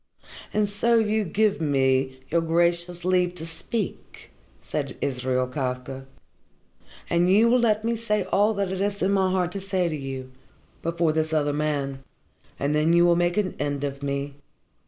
"And 0.51 0.67
so 0.67 0.97
you 0.97 1.23
give 1.23 1.61
me 1.61 2.19
your 2.31 2.41
gracious 2.41 3.05
leave 3.05 3.35
to 3.35 3.45
speak," 3.45 4.31
said 4.63 4.97
Israel 4.99 5.45
Kafka. 5.47 6.05
"And 7.07 7.29
you 7.29 7.47
will 7.47 7.59
let 7.59 7.83
me 7.83 7.95
say 7.95 8.23
all 8.23 8.55
that 8.55 8.71
is 8.71 9.01
in 9.03 9.11
my 9.11 9.29
heart 9.29 9.51
to 9.51 9.61
say 9.61 9.87
to 9.89 9.95
you 9.95 10.31
before 10.81 11.13
this 11.13 11.33
other 11.33 11.53
man. 11.53 11.99
And 12.59 12.73
then 12.73 12.93
you 12.93 13.05
will 13.05 13.15
make 13.15 13.37
an 13.37 13.53
end 13.59 13.83
of 13.83 14.01
me. 14.01 14.33